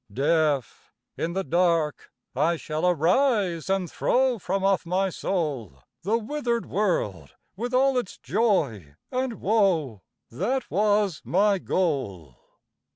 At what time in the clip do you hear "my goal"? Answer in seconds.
11.23-12.35